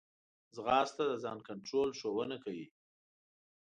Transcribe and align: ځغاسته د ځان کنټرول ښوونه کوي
ځغاسته 0.55 1.03
د 1.09 1.13
ځان 1.23 1.37
کنټرول 1.49 1.89
ښوونه 1.99 2.35
کوي 2.43 2.67